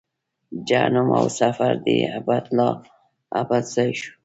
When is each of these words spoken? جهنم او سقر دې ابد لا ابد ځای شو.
جهنم 0.67 1.09
او 1.19 1.25
سقر 1.37 1.73
دې 1.85 1.97
ابد 2.17 2.43
لا 2.57 2.69
ابد 3.41 3.63
ځای 3.73 3.91
شو. 3.99 4.11